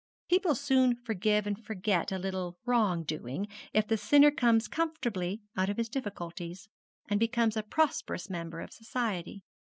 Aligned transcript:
People 0.31 0.55
so 0.55 0.63
soon 0.65 0.95
forgive 0.95 1.45
and 1.45 1.63
forget 1.63 2.11
a 2.11 2.17
little 2.17 2.57
wrong 2.65 3.03
doing 3.03 3.47
if 3.71 3.87
the 3.87 3.97
sinner 3.97 4.31
comes 4.31 4.67
comfortably 4.67 5.43
out 5.55 5.69
of 5.69 5.77
his 5.77 5.89
difficulties, 5.89 6.67
and 7.07 7.19
becomes 7.19 7.55
a 7.55 7.61
prosperous 7.61 8.27
member 8.27 8.61
of 8.61 8.73
society. 8.73 9.43